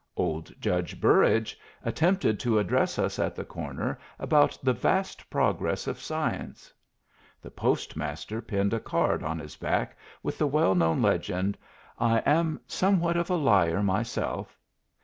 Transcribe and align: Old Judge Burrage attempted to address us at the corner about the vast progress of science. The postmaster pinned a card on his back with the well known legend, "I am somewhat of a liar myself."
Old 0.17 0.51
Judge 0.59 0.99
Burrage 0.99 1.59
attempted 1.85 2.39
to 2.39 2.57
address 2.57 2.97
us 2.97 3.19
at 3.19 3.35
the 3.35 3.45
corner 3.45 3.99
about 4.17 4.57
the 4.63 4.73
vast 4.73 5.29
progress 5.29 5.85
of 5.85 5.99
science. 5.99 6.73
The 7.39 7.51
postmaster 7.51 8.41
pinned 8.41 8.73
a 8.73 8.79
card 8.79 9.21
on 9.21 9.37
his 9.37 9.55
back 9.57 9.95
with 10.23 10.39
the 10.39 10.47
well 10.47 10.73
known 10.73 11.03
legend, 11.03 11.55
"I 11.99 12.17
am 12.25 12.61
somewhat 12.65 13.15
of 13.15 13.29
a 13.29 13.35
liar 13.35 13.83
myself." 13.83 14.57